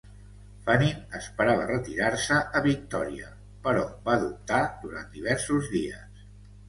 Fannin 0.67 1.17
esperava 1.19 1.67
retirar-se 1.71 2.39
a 2.59 2.63
Victòria, 2.67 3.29
però 3.67 3.85
va 4.09 4.17
dubtar 4.25 4.63
durant 4.87 5.17
diversos 5.19 5.69
dies. 5.77 6.27